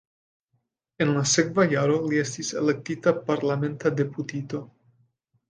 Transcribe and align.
En 1.05 1.11
la 1.17 1.25
sekva 1.31 1.65
jaro 1.73 1.99
li 2.13 2.21
estis 2.23 2.49
elektita 2.63 3.15
parlamenta 3.29 3.93
deputito. 4.01 4.65